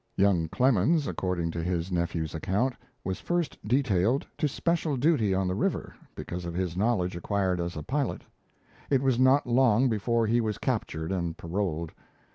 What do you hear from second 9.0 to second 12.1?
was not long before he was captured and paroled.